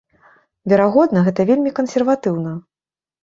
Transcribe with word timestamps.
Верагодна, 0.71 1.19
гэта 1.27 1.45
вельмі 1.51 1.73
кансерватыўна. 1.79 2.57